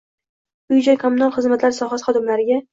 uy-joy 0.75 0.97
kommunal 1.05 1.37
xizmat 1.37 1.69
sohasi 1.81 2.11
xodimlariga 2.11 2.63